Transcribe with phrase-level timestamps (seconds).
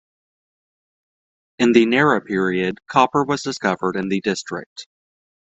[1.59, 4.87] In the Nara period, copper was discovered in the district.